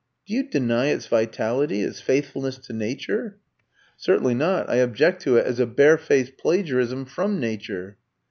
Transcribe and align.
"Do 0.25 0.33
you 0.33 0.41
deny 0.41 0.87
its 0.87 1.05
vitality 1.05 1.83
its 1.83 2.01
faithfulness 2.01 2.57
to 2.57 2.73
nature?" 2.73 3.37
"Certainly 3.97 4.33
not. 4.33 4.67
I 4.67 4.77
object 4.77 5.21
to 5.21 5.37
it 5.37 5.45
as 5.45 5.59
a 5.59 5.67
barefaced 5.67 6.39
plagiarism 6.39 7.05
from 7.05 7.39
nature." 7.39 7.97